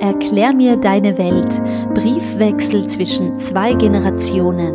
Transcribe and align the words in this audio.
Erklär 0.00 0.54
mir 0.54 0.76
deine 0.76 1.18
Welt. 1.18 1.60
Briefwechsel 1.92 2.86
zwischen 2.86 3.36
zwei 3.36 3.74
Generationen. 3.74 4.72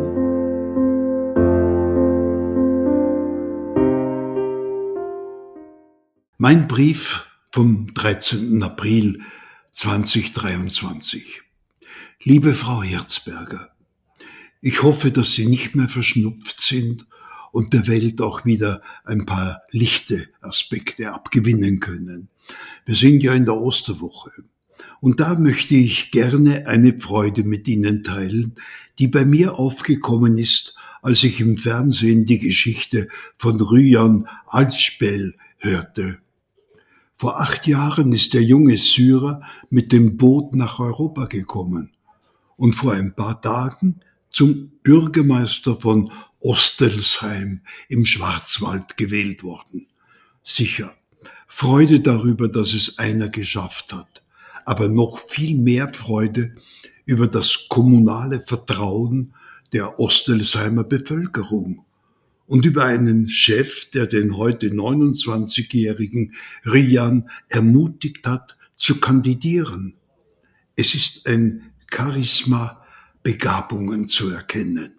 Mein 6.36 6.68
Brief 6.68 7.24
vom 7.52 7.86
13. 7.94 8.62
April 8.62 9.22
2023. 9.72 11.40
Liebe 12.22 12.52
Frau 12.52 12.82
Herzberger, 12.82 13.70
ich 14.60 14.82
hoffe, 14.82 15.10
dass 15.10 15.32
Sie 15.32 15.46
nicht 15.46 15.74
mehr 15.74 15.88
verschnupft 15.88 16.60
sind 16.60 17.06
und 17.50 17.72
der 17.72 17.86
Welt 17.86 18.20
auch 18.20 18.44
wieder 18.44 18.82
ein 19.06 19.24
paar 19.24 19.62
lichte 19.70 20.28
Aspekte 20.42 21.12
abgewinnen 21.12 21.80
können. 21.80 22.28
Wir 22.84 22.94
sind 22.94 23.22
ja 23.22 23.32
in 23.32 23.46
der 23.46 23.56
Osterwoche. 23.56 24.30
Und 25.00 25.20
da 25.20 25.38
möchte 25.38 25.74
ich 25.74 26.10
gerne 26.10 26.66
eine 26.66 26.98
Freude 26.98 27.44
mit 27.44 27.68
Ihnen 27.68 28.02
teilen, 28.02 28.54
die 28.98 29.08
bei 29.08 29.24
mir 29.24 29.58
aufgekommen 29.58 30.38
ist, 30.38 30.74
als 31.02 31.22
ich 31.22 31.40
im 31.40 31.56
Fernsehen 31.58 32.24
die 32.24 32.38
Geschichte 32.38 33.08
von 33.36 33.60
Ryan 33.60 34.26
Altspell 34.46 35.34
hörte. 35.58 36.18
Vor 37.14 37.40
acht 37.40 37.66
Jahren 37.66 38.12
ist 38.12 38.34
der 38.34 38.42
junge 38.42 38.76
Syrer 38.76 39.42
mit 39.70 39.92
dem 39.92 40.16
Boot 40.16 40.54
nach 40.54 40.80
Europa 40.80 41.26
gekommen 41.26 41.92
und 42.56 42.74
vor 42.74 42.92
ein 42.92 43.14
paar 43.14 43.40
Tagen 43.40 44.00
zum 44.30 44.70
Bürgermeister 44.82 45.76
von 45.76 46.10
Ostelsheim 46.40 47.60
im 47.88 48.04
Schwarzwald 48.04 48.96
gewählt 48.96 49.44
worden. 49.44 49.86
Sicher, 50.42 50.94
Freude 51.46 52.00
darüber, 52.00 52.48
dass 52.48 52.74
es 52.74 52.98
einer 52.98 53.28
geschafft 53.28 53.92
hat, 53.92 54.23
aber 54.64 54.88
noch 54.88 55.18
viel 55.18 55.56
mehr 55.56 55.92
Freude 55.92 56.54
über 57.06 57.26
das 57.26 57.66
kommunale 57.68 58.40
Vertrauen 58.40 59.34
der 59.72 59.98
Ostelsheimer 59.98 60.84
Bevölkerung 60.84 61.84
und 62.46 62.64
über 62.66 62.84
einen 62.84 63.28
Chef, 63.28 63.90
der 63.90 64.06
den 64.06 64.36
heute 64.36 64.68
29-jährigen 64.68 66.34
Rian 66.64 67.28
ermutigt 67.48 68.26
hat, 68.26 68.56
zu 68.74 69.00
kandidieren. 69.00 69.94
Es 70.76 70.94
ist 70.94 71.26
ein 71.26 71.72
Charisma 71.90 72.82
Begabungen 73.22 74.06
zu 74.06 74.30
erkennen. 74.30 74.96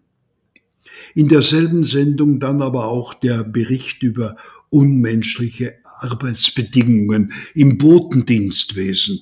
In 1.13 1.27
derselben 1.27 1.83
Sendung 1.83 2.39
dann 2.39 2.61
aber 2.61 2.85
auch 2.87 3.13
der 3.13 3.43
Bericht 3.43 4.01
über 4.01 4.35
unmenschliche 4.69 5.75
Arbeitsbedingungen 5.83 7.33
im 7.53 7.77
Botendienstwesen, 7.77 9.21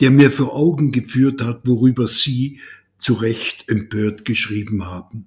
der 0.00 0.10
mir 0.10 0.30
vor 0.30 0.54
Augen 0.54 0.92
geführt 0.92 1.42
hat, 1.42 1.62
worüber 1.64 2.08
Sie 2.08 2.60
zu 2.96 3.14
Recht 3.14 3.68
empört 3.68 4.24
geschrieben 4.24 4.86
haben. 4.86 5.26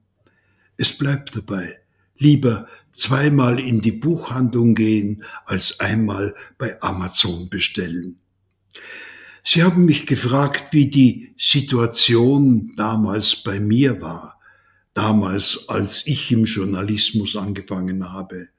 Es 0.78 0.98
bleibt 0.98 1.36
dabei, 1.36 1.80
lieber 2.18 2.68
zweimal 2.92 3.60
in 3.60 3.82
die 3.82 3.92
Buchhandlung 3.92 4.76
gehen, 4.76 5.24
als 5.46 5.80
einmal 5.80 6.36
bei 6.58 6.82
Amazon 6.82 7.50
bestellen. 7.50 8.20
Sie 9.44 9.64
haben 9.64 9.86
mich 9.86 10.06
gefragt, 10.06 10.72
wie 10.72 10.88
die 10.88 11.34
Situation 11.38 12.74
damals 12.78 13.36
bei 13.38 13.60
mir 13.60 14.02
war, 14.02 14.40
damals 14.94 15.68
als 15.68 16.06
ich 16.06 16.32
im 16.32 16.46
Journalismus 16.46 17.36
angefangen 17.36 18.12
habe. 18.12 18.50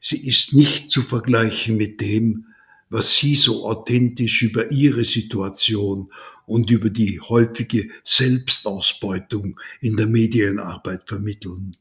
Sie 0.00 0.26
ist 0.26 0.54
nicht 0.54 0.88
zu 0.88 1.02
vergleichen 1.02 1.76
mit 1.76 2.00
dem, 2.00 2.46
was 2.88 3.16
Sie 3.16 3.34
so 3.34 3.66
authentisch 3.66 4.42
über 4.42 4.70
Ihre 4.70 5.04
Situation 5.04 6.10
und 6.46 6.70
über 6.70 6.90
die 6.90 7.20
häufige 7.20 7.88
Selbstausbeutung 8.04 9.58
in 9.80 9.96
der 9.96 10.06
Medienarbeit 10.06 11.04
vermitteln. 11.06 11.76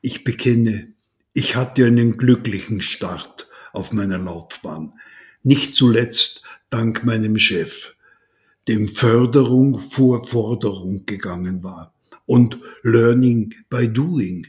Ich 0.00 0.24
bekenne, 0.24 0.92
ich 1.34 1.56
hatte 1.56 1.84
einen 1.84 2.16
glücklichen 2.16 2.80
Start 2.80 3.48
auf 3.72 3.92
meiner 3.92 4.18
Laufbahn, 4.18 4.94
nicht 5.42 5.74
zuletzt 5.74 6.42
dank 6.70 7.04
meinem 7.04 7.38
Chef, 7.38 7.94
dem 8.68 8.88
Förderung 8.88 9.78
vor 9.78 10.26
Forderung 10.26 11.04
gegangen 11.06 11.62
war 11.62 11.94
und 12.24 12.58
Learning 12.82 13.54
by 13.68 13.86
Doing. 13.88 14.46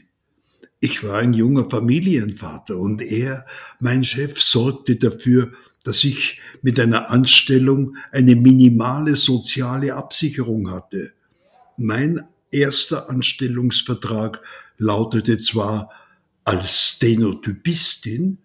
Ich 0.80 1.04
war 1.04 1.18
ein 1.18 1.32
junger 1.32 1.68
Familienvater 1.68 2.76
und 2.76 3.02
er, 3.02 3.44
mein 3.80 4.04
Chef, 4.04 4.40
sorgte 4.40 4.96
dafür, 4.96 5.52
dass 5.88 6.04
ich 6.04 6.38
mit 6.60 6.78
einer 6.78 7.08
Anstellung 7.08 7.96
eine 8.12 8.36
minimale 8.36 9.16
soziale 9.16 9.94
Absicherung 9.94 10.70
hatte. 10.70 11.14
Mein 11.78 12.28
erster 12.50 13.08
Anstellungsvertrag 13.08 14.42
lautete 14.76 15.38
zwar 15.38 15.90
als 16.44 16.90
Stenotypistin, 16.90 18.36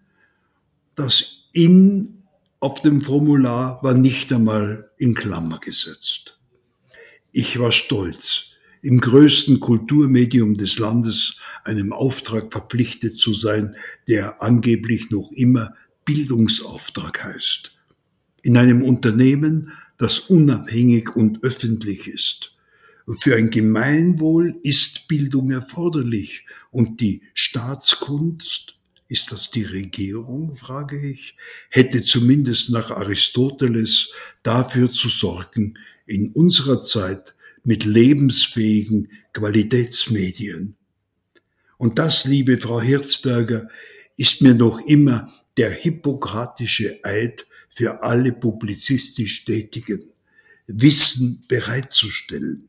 das 0.94 1.48
in 1.52 2.22
auf 2.60 2.80
dem 2.80 3.02
Formular 3.02 3.78
war 3.82 3.92
nicht 3.92 4.32
einmal 4.32 4.90
in 4.96 5.14
Klammer 5.14 5.58
gesetzt. 5.58 6.38
Ich 7.30 7.58
war 7.58 7.72
stolz, 7.72 8.52
im 8.80 9.00
größten 9.00 9.60
Kulturmedium 9.60 10.56
des 10.56 10.78
Landes 10.78 11.36
einem 11.62 11.92
Auftrag 11.92 12.50
verpflichtet 12.50 13.18
zu 13.18 13.34
sein, 13.34 13.76
der 14.08 14.42
angeblich 14.42 15.10
noch 15.10 15.30
immer 15.32 15.74
Bildungsauftrag 16.04 17.24
heißt. 17.24 17.72
In 18.42 18.56
einem 18.56 18.82
Unternehmen, 18.82 19.72
das 19.98 20.18
unabhängig 20.18 21.14
und 21.16 21.42
öffentlich 21.42 22.06
ist. 22.06 22.52
Für 23.20 23.36
ein 23.36 23.50
Gemeinwohl 23.50 24.58
ist 24.62 25.08
Bildung 25.08 25.50
erforderlich 25.50 26.44
und 26.70 27.00
die 27.00 27.22
Staatskunst 27.34 28.74
ist 29.08 29.30
das 29.30 29.50
die 29.50 29.64
Regierung, 29.64 30.56
frage 30.56 30.98
ich, 30.98 31.36
hätte 31.68 32.00
zumindest 32.00 32.70
nach 32.70 32.90
Aristoteles 32.90 34.10
dafür 34.42 34.88
zu 34.88 35.08
sorgen, 35.08 35.78
in 36.06 36.32
unserer 36.32 36.80
Zeit 36.80 37.34
mit 37.62 37.84
lebensfähigen 37.84 39.10
Qualitätsmedien. 39.32 40.76
Und 41.76 41.98
das, 41.98 42.24
liebe 42.24 42.56
Frau 42.56 42.80
Hirzberger, 42.80 43.68
ist 44.16 44.42
mir 44.42 44.54
noch 44.54 44.80
immer 44.86 45.32
der 45.56 45.70
hippokratische 45.70 47.00
Eid 47.04 47.46
für 47.70 48.02
alle 48.02 48.32
publizistisch 48.32 49.44
Tätigen, 49.44 50.02
Wissen 50.66 51.44
bereitzustellen. 51.48 52.68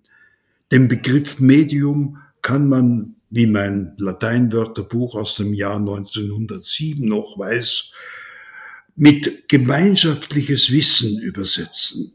Den 0.71 0.87
Begriff 0.87 1.39
Medium 1.39 2.17
kann 2.41 2.67
man 2.67 3.15
wie 3.29 3.47
mein 3.47 3.93
Lateinwörterbuch 3.97 5.15
aus 5.15 5.35
dem 5.35 5.53
Jahr 5.53 5.77
1907 5.77 7.07
noch 7.07 7.37
weiß, 7.37 7.91
mit 8.95 9.49
gemeinschaftliches 9.49 10.71
Wissen 10.71 11.19
übersetzen. 11.19 12.13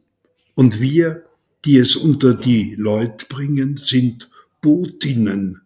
Und 0.54 0.80
wir, 0.80 1.24
die 1.64 1.76
es 1.76 1.96
unter 1.96 2.34
die 2.34 2.74
Leute 2.76 3.26
bringen, 3.28 3.76
sind 3.76 4.30
Botinnen, 4.62 5.60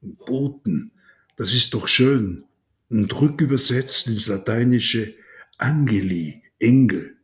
Boten. 0.00 0.92
Das 1.36 1.52
ist 1.52 1.74
doch 1.74 1.88
schön. 1.88 2.44
Und 2.92 3.22
rückübersetzt 3.22 4.06
ins 4.08 4.26
Lateinische 4.26 5.14
Angeli, 5.56 6.42
Engel. 6.58 7.16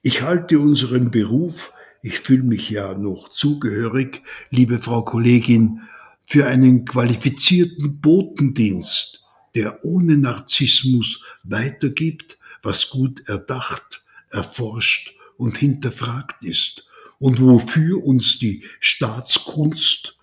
Ich 0.00 0.22
halte 0.22 0.60
unseren 0.60 1.10
Beruf, 1.10 1.72
ich 2.02 2.20
fühle 2.20 2.44
mich 2.44 2.70
ja 2.70 2.96
noch 2.96 3.28
zugehörig, 3.28 4.22
liebe 4.50 4.78
Frau 4.78 5.02
Kollegin, 5.02 5.80
für 6.24 6.46
einen 6.46 6.84
qualifizierten 6.84 8.00
Botendienst, 8.00 9.24
der 9.56 9.84
ohne 9.84 10.18
Narzissmus 10.18 11.20
weitergibt, 11.42 12.38
was 12.62 12.88
gut 12.88 13.28
erdacht, 13.28 14.04
erforscht 14.30 15.14
und 15.36 15.58
hinterfragt 15.58 16.44
ist 16.44 16.86
und 17.18 17.40
wofür 17.40 18.04
uns 18.04 18.38
die 18.38 18.62
Staatskunst 18.78 20.16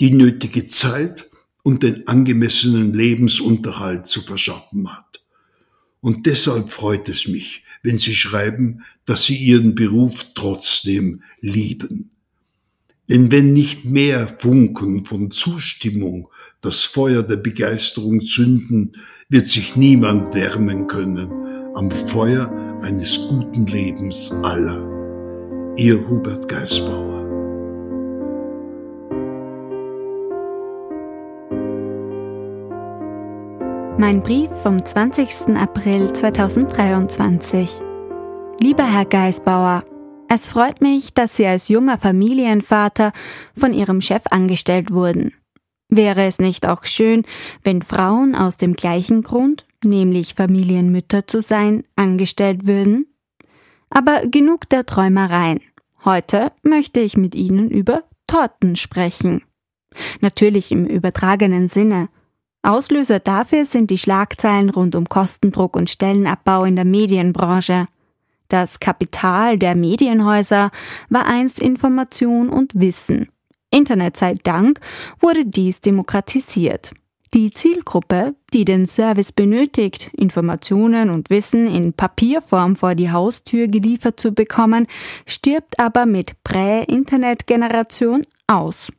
die 0.00 0.10
nötige 0.10 0.64
Zeit 0.64 1.30
und 1.62 1.82
den 1.82 2.06
angemessenen 2.08 2.92
Lebensunterhalt 2.92 4.06
zu 4.06 4.22
verschaffen 4.22 4.92
hat. 4.92 5.22
Und 6.00 6.26
deshalb 6.26 6.70
freut 6.70 7.08
es 7.08 7.28
mich, 7.28 7.62
wenn 7.82 7.96
Sie 7.96 8.14
schreiben, 8.14 8.82
dass 9.04 9.26
Sie 9.26 9.36
Ihren 9.36 9.74
Beruf 9.74 10.32
trotzdem 10.34 11.22
lieben. 11.40 12.10
Denn 13.08 13.30
wenn 13.30 13.52
nicht 13.52 13.84
mehr 13.84 14.26
Funken 14.38 15.04
von 15.04 15.30
Zustimmung 15.30 16.28
das 16.60 16.84
Feuer 16.84 17.22
der 17.22 17.36
Begeisterung 17.36 18.20
zünden, 18.20 18.92
wird 19.28 19.46
sich 19.46 19.76
niemand 19.76 20.34
wärmen 20.34 20.86
können 20.86 21.30
am 21.74 21.90
Feuer 21.90 22.50
eines 22.82 23.18
guten 23.28 23.66
Lebens 23.66 24.30
aller. 24.42 24.88
Ihr 25.76 26.08
Hubert 26.08 26.48
Geisbauer. 26.48 27.11
Mein 34.02 34.20
Brief 34.20 34.50
vom 34.64 34.84
20. 34.84 35.56
April 35.56 36.12
2023. 36.12 37.70
Lieber 38.58 38.82
Herr 38.82 39.04
Geisbauer, 39.04 39.84
Es 40.28 40.48
freut 40.48 40.80
mich, 40.80 41.14
dass 41.14 41.36
Sie 41.36 41.46
als 41.46 41.68
junger 41.68 41.98
Familienvater 41.98 43.12
von 43.56 43.72
Ihrem 43.72 44.00
Chef 44.00 44.22
angestellt 44.28 44.90
wurden. 44.90 45.34
Wäre 45.88 46.24
es 46.24 46.40
nicht 46.40 46.66
auch 46.66 46.84
schön, 46.84 47.22
wenn 47.62 47.80
Frauen 47.80 48.34
aus 48.34 48.56
dem 48.56 48.74
gleichen 48.74 49.22
Grund, 49.22 49.66
nämlich 49.84 50.34
Familienmütter 50.34 51.28
zu 51.28 51.40
sein, 51.40 51.84
angestellt 51.94 52.66
würden? 52.66 53.06
Aber 53.88 54.26
genug 54.26 54.68
der 54.68 54.84
Träumereien. 54.84 55.60
Heute 56.04 56.50
möchte 56.64 56.98
ich 56.98 57.16
mit 57.16 57.36
Ihnen 57.36 57.70
über 57.70 58.02
Torten 58.26 58.74
sprechen. 58.74 59.44
Natürlich 60.20 60.72
im 60.72 60.86
übertragenen 60.86 61.68
Sinne. 61.68 62.08
Auslöser 62.62 63.18
dafür 63.18 63.64
sind 63.64 63.90
die 63.90 63.98
Schlagzeilen 63.98 64.70
rund 64.70 64.94
um 64.94 65.08
Kostendruck 65.08 65.76
und 65.76 65.90
Stellenabbau 65.90 66.64
in 66.64 66.76
der 66.76 66.84
Medienbranche. 66.84 67.86
Das 68.48 68.78
Kapital 68.78 69.58
der 69.58 69.74
Medienhäuser 69.74 70.70
war 71.08 71.26
einst 71.26 71.58
Information 71.58 72.48
und 72.48 72.72
Wissen. 72.74 73.28
Internet 73.70 74.16
sei 74.16 74.34
Dank 74.34 74.78
wurde 75.18 75.46
dies 75.46 75.80
demokratisiert. 75.80 76.92
Die 77.34 77.50
Zielgruppe, 77.50 78.34
die 78.52 78.66
den 78.66 78.86
Service 78.86 79.32
benötigt, 79.32 80.10
Informationen 80.12 81.08
und 81.08 81.30
Wissen 81.30 81.66
in 81.66 81.94
Papierform 81.94 82.76
vor 82.76 82.94
die 82.94 83.10
Haustür 83.10 83.68
geliefert 83.68 84.20
zu 84.20 84.32
bekommen, 84.32 84.86
stirbt 85.24 85.80
aber 85.80 86.04
mit 86.04 86.44
Prä-Internet-Generation 86.44 88.26
aus. 88.46 88.92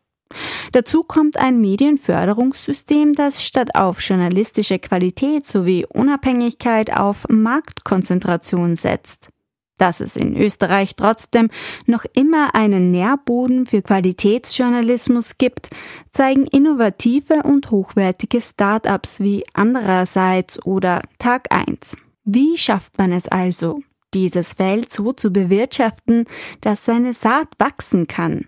Dazu 0.71 1.03
kommt 1.03 1.37
ein 1.37 1.59
Medienförderungssystem, 1.61 3.13
das 3.13 3.43
statt 3.43 3.75
auf 3.75 4.01
journalistische 4.01 4.79
Qualität 4.79 5.45
sowie 5.45 5.85
Unabhängigkeit 5.85 6.95
auf 6.95 7.25
Marktkonzentration 7.29 8.75
setzt. 8.75 9.29
Dass 9.77 9.99
es 10.01 10.15
in 10.15 10.37
Österreich 10.37 10.95
trotzdem 10.95 11.49
noch 11.87 12.05
immer 12.15 12.55
einen 12.55 12.91
Nährboden 12.91 13.65
für 13.65 13.81
Qualitätsjournalismus 13.81 15.37
gibt, 15.37 15.69
zeigen 16.11 16.45
innovative 16.45 17.43
und 17.43 17.71
hochwertige 17.71 18.39
Start-ups 18.39 19.19
wie 19.19 19.43
andererseits 19.53 20.63
oder 20.65 21.01
Tag 21.17 21.47
1. 21.49 21.97
Wie 22.23 22.57
schafft 22.57 22.97
man 22.97 23.11
es 23.11 23.27
also, 23.27 23.81
dieses 24.13 24.53
Feld 24.53 24.93
so 24.93 25.11
zu 25.11 25.33
bewirtschaften, 25.33 26.25
dass 26.61 26.85
seine 26.85 27.13
Saat 27.13 27.49
wachsen 27.57 28.07
kann? 28.07 28.45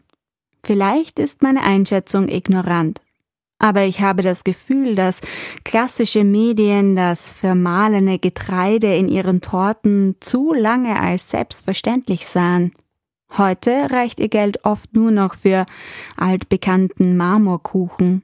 Vielleicht 0.66 1.20
ist 1.20 1.44
meine 1.44 1.62
Einschätzung 1.62 2.28
ignorant. 2.28 3.04
Aber 3.60 3.84
ich 3.84 4.02
habe 4.02 4.24
das 4.24 4.44
Gefühl, 4.44 4.96
dass 4.96 5.22
klassische 5.64 6.24
Medien 6.24 6.96
das 6.96 7.32
vermahlene 7.32 8.18
Getreide 8.18 8.96
in 8.96 9.08
ihren 9.08 9.42
Torten 9.42 10.16
zu 10.22 10.54
lange 10.54 11.00
als 11.00 11.30
selbstverständlich 11.30 12.26
sahen. 12.26 12.74
Heute 13.38 13.92
reicht 13.92 14.20
ihr 14.20 14.28
Geld 14.28 14.66
oft 14.66 14.92
nur 14.96 15.12
noch 15.12 15.36
für 15.36 15.68
altbekannten 16.18 17.16
Marmorkuchen. 17.16 18.24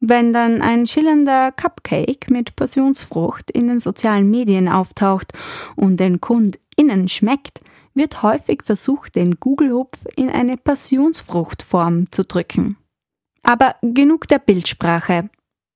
Wenn 0.00 0.34
dann 0.34 0.60
ein 0.60 0.86
schillernder 0.86 1.50
Cupcake 1.50 2.30
mit 2.30 2.56
Passionsfrucht 2.56 3.50
in 3.50 3.68
den 3.68 3.78
sozialen 3.78 4.28
Medien 4.28 4.68
auftaucht 4.68 5.32
und 5.76 5.98
den 5.98 6.20
KundInnen 6.20 7.08
schmeckt, 7.08 7.62
wird 7.94 8.22
häufig 8.22 8.62
versucht, 8.64 9.16
den 9.16 9.40
Google-Hupf 9.40 9.98
in 10.16 10.30
eine 10.30 10.56
Passionsfruchtform 10.56 12.10
zu 12.10 12.24
drücken. 12.24 12.76
Aber 13.42 13.76
genug 13.82 14.28
der 14.28 14.38
Bildsprache. 14.38 15.30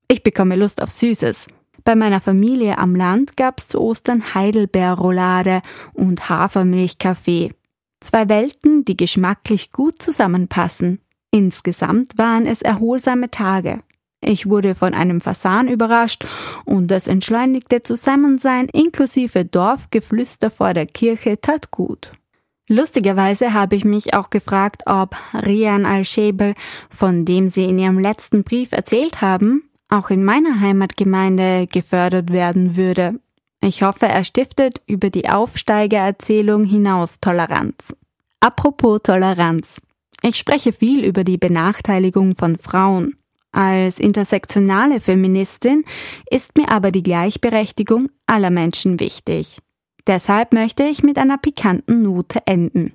Ich 0.08 0.22
bekomme 0.22 0.56
Lust 0.56 0.82
auf 0.82 0.90
Süßes. 0.90 1.46
Bei 1.84 1.94
meiner 1.94 2.20
Familie 2.20 2.78
am 2.78 2.94
Land 2.94 3.36
gab's 3.36 3.68
zu 3.68 3.80
Ostern 3.80 4.34
Heidelbeerroulade 4.34 5.60
und 5.92 6.28
Hafermilchkaffee. 6.28 7.52
Zwei 8.00 8.28
Welten, 8.28 8.84
die 8.84 8.96
geschmacklich 8.96 9.70
gut 9.70 10.00
zusammenpassen. 10.00 11.00
Insgesamt 11.30 12.16
waren 12.16 12.46
es 12.46 12.62
erholsame 12.62 13.30
Tage. 13.30 13.82
Ich 14.26 14.48
wurde 14.48 14.74
von 14.74 14.94
einem 14.94 15.20
Fasan 15.20 15.68
überrascht 15.68 16.24
und 16.64 16.88
das 16.90 17.08
entschleunigte 17.08 17.82
Zusammensein 17.82 18.68
inklusive 18.70 19.44
Dorfgeflüster 19.44 20.50
vor 20.50 20.72
der 20.72 20.86
Kirche 20.86 21.38
tat 21.40 21.70
gut. 21.70 22.10
Lustigerweise 22.66 23.52
habe 23.52 23.76
ich 23.76 23.84
mich 23.84 24.14
auch 24.14 24.30
gefragt, 24.30 24.84
ob 24.86 25.14
Rian 25.34 25.84
al-Shebel, 25.84 26.54
von 26.88 27.26
dem 27.26 27.50
Sie 27.50 27.64
in 27.64 27.78
Ihrem 27.78 27.98
letzten 27.98 28.42
Brief 28.42 28.72
erzählt 28.72 29.20
haben, 29.20 29.68
auch 29.90 30.08
in 30.08 30.24
meiner 30.24 30.60
Heimatgemeinde 30.60 31.66
gefördert 31.66 32.32
werden 32.32 32.76
würde. 32.76 33.20
Ich 33.62 33.82
hoffe, 33.82 34.06
er 34.06 34.24
stiftet 34.24 34.80
über 34.86 35.10
die 35.10 35.28
Aufsteigererzählung 35.28 36.64
hinaus 36.64 37.20
Toleranz. 37.20 37.94
Apropos 38.40 39.02
Toleranz. 39.02 39.82
Ich 40.22 40.36
spreche 40.36 40.72
viel 40.72 41.04
über 41.04 41.24
die 41.24 41.36
Benachteiligung 41.36 42.34
von 42.34 42.56
Frauen. 42.56 43.16
Als 43.54 44.00
intersektionale 44.00 44.98
Feministin 44.98 45.84
ist 46.28 46.58
mir 46.58 46.68
aber 46.70 46.90
die 46.90 47.04
Gleichberechtigung 47.04 48.08
aller 48.26 48.50
Menschen 48.50 48.98
wichtig. 48.98 49.60
Deshalb 50.08 50.52
möchte 50.52 50.82
ich 50.82 51.04
mit 51.04 51.18
einer 51.18 51.38
pikanten 51.38 52.02
Note 52.02 52.42
enden. 52.46 52.94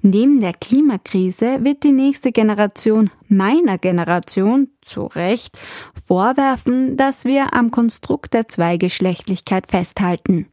Neben 0.00 0.38
der 0.38 0.52
Klimakrise 0.52 1.64
wird 1.64 1.82
die 1.82 1.90
nächste 1.90 2.30
Generation 2.30 3.10
meiner 3.26 3.78
Generation 3.78 4.68
zu 4.80 5.06
Recht 5.06 5.60
vorwerfen, 6.06 6.96
dass 6.96 7.24
wir 7.24 7.52
am 7.52 7.72
Konstrukt 7.72 8.32
der 8.32 8.46
Zweigeschlechtlichkeit 8.46 9.66
festhalten. 9.66 10.46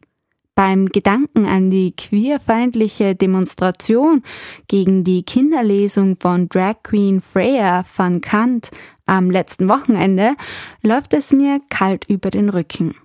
Beim 0.57 0.88
Gedanken 0.88 1.45
an 1.45 1.69
die 1.69 1.95
queerfeindliche 1.95 3.13
Demonstration 3.13 4.24
gegen 4.68 5.04
die 5.04 5.21
Kinderlesung 5.21 6.15
von 6.15 6.50
Drag 6.50 6.77
Queen 6.81 7.21
Freya 7.21 7.86
van 7.95 8.21
Kant 8.21 8.71
am 9.06 9.30
letzten 9.30 9.69
Wochenende 9.69 10.33
läuft 10.81 11.13
es 11.13 11.31
mir 11.31 11.62
kalt 11.69 12.09
über 12.09 12.31
den 12.31 12.50
Rücken. 12.50 12.95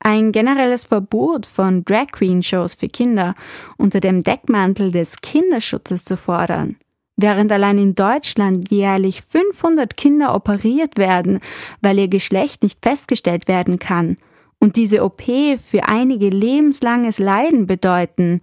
Ein 0.00 0.32
generelles 0.32 0.86
Verbot 0.86 1.44
von 1.44 1.84
Drag 1.84 2.06
Queen 2.10 2.42
Shows 2.42 2.72
für 2.72 2.88
Kinder 2.88 3.34
unter 3.76 4.00
dem 4.00 4.24
Deckmantel 4.24 4.92
des 4.92 5.20
Kinderschutzes 5.20 6.06
zu 6.06 6.16
fordern, 6.16 6.76
während 7.16 7.52
allein 7.52 7.76
in 7.76 7.94
Deutschland 7.94 8.70
jährlich 8.70 9.20
500 9.20 9.94
Kinder 9.98 10.34
operiert 10.34 10.96
werden, 10.96 11.40
weil 11.82 11.98
ihr 11.98 12.08
Geschlecht 12.08 12.62
nicht 12.62 12.78
festgestellt 12.82 13.46
werden 13.46 13.78
kann 13.78 14.16
und 14.62 14.76
diese 14.76 15.04
OP 15.04 15.22
für 15.60 15.88
einige 15.88 16.28
lebenslanges 16.28 17.18
Leiden 17.18 17.66
bedeuten, 17.66 18.40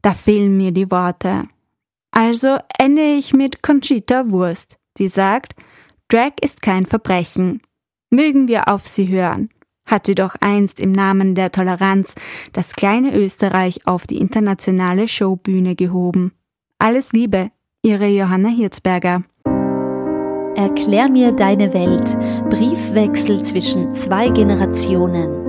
da 0.00 0.14
fehlen 0.14 0.56
mir 0.56 0.70
die 0.70 0.90
Worte. 0.90 1.48
Also 2.12 2.56
ende 2.78 3.02
ich 3.02 3.34
mit 3.34 3.62
Conchita 3.62 4.30
Wurst, 4.30 4.78
die 4.98 5.08
sagt, 5.08 5.54
Drag 6.08 6.32
ist 6.40 6.62
kein 6.62 6.86
Verbrechen. 6.86 7.60
Mögen 8.10 8.48
wir 8.48 8.68
auf 8.68 8.86
sie 8.86 9.08
hören 9.08 9.50
hat 9.90 10.06
sie 10.06 10.14
doch 10.14 10.36
einst 10.40 10.80
im 10.80 10.92
Namen 10.92 11.34
der 11.34 11.50
Toleranz 11.50 12.14
das 12.52 12.72
kleine 12.72 13.14
Österreich 13.14 13.86
auf 13.86 14.06
die 14.06 14.18
internationale 14.18 15.08
Showbühne 15.08 15.74
gehoben. 15.74 16.32
Alles 16.78 17.12
Liebe, 17.12 17.50
Ihre 17.82 18.06
Johanna 18.06 18.48
Hirzberger. 18.48 19.22
Erklär 20.54 21.08
mir 21.08 21.32
deine 21.32 21.72
Welt. 21.72 22.16
Briefwechsel 22.50 23.42
zwischen 23.42 23.92
zwei 23.92 24.28
Generationen. 24.28 25.39